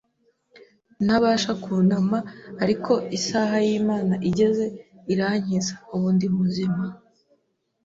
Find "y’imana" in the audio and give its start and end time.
3.67-4.13